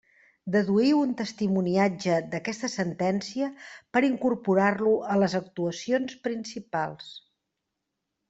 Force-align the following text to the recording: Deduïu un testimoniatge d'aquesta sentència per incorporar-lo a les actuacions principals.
Deduïu 0.53 1.01
un 1.07 1.09
testimoniatge 1.17 2.13
d'aquesta 2.31 2.69
sentència 2.75 3.49
per 3.97 4.03
incorporar-lo 4.09 4.93
a 5.17 5.17
les 5.25 5.35
actuacions 5.41 6.15
principals. 6.29 7.13